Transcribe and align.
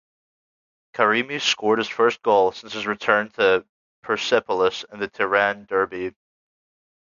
Karimi 0.95 1.39
scored 1.39 1.77
his 1.77 1.87
first 1.87 2.23
goal 2.23 2.51
since 2.53 2.73
his 2.73 2.87
return 2.87 3.29
to 3.33 3.63
Persepolis 4.01 4.83
in 4.91 4.99
the 4.99 5.07
Tehran 5.07 5.65
derby. 5.69 6.15